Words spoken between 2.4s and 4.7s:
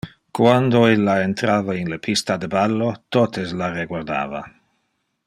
de ballo totes la reguardava.